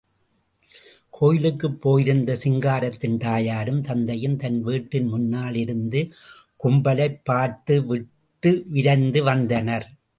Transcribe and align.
கோயிலுக்குப் 1.09 1.81
போயிருந்த 1.81 2.37
சிங்காரத்தின் 2.43 3.17
தாயாரும் 3.17 3.81
தந்தையும், 3.81 4.37
தன் 4.37 4.61
வீட்டின் 4.61 5.05
முன்னால் 5.05 5.55
இருந்த 5.55 6.07
கும்பலைப் 6.63 7.21
பார்த்து 7.23 7.85
விட்டு 7.85 8.63
விரைந்து 8.67 9.23
வந்தனர். 9.23 9.91